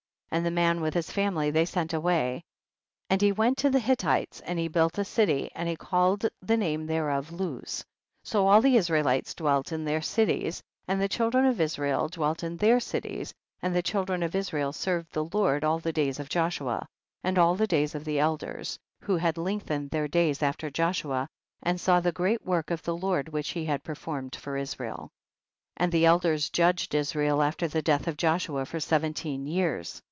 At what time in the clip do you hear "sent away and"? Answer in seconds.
1.65-3.21